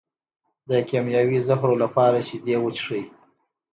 [0.69, 3.03] د کیمیاوي زهرو لپاره شیدې وڅښئ